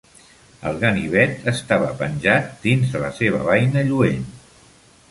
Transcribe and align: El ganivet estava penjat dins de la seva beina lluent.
El 0.69 0.79
ganivet 0.83 1.45
estava 1.53 1.91
penjat 2.01 2.51
dins 2.65 2.97
de 2.97 3.05
la 3.07 3.13
seva 3.21 3.47
beina 3.53 3.87
lluent. 3.93 4.27